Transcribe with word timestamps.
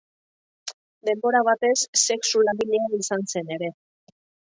Denbora 1.09 1.43
batez 1.49 1.75
sexu 2.07 2.43
langilea 2.49 2.91
izan 3.05 3.31
zen 3.33 3.57
ere. 3.61 3.75